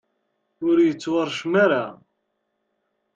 ur 0.67 0.77
yettwaṛcem 0.81 1.53
ara. 1.63 1.85